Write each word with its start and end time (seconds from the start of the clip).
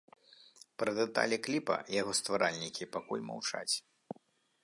Пра 0.83 0.91
дэталі 0.99 1.37
кліпа 1.47 1.75
яго 2.01 2.11
стваральнікі 2.21 2.89
пакуль 2.95 3.25
маўчаць. 3.29 3.75